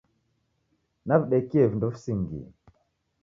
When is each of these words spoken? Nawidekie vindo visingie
Nawidekie 1.07 1.67
vindo 1.69 1.87
visingie 1.93 2.45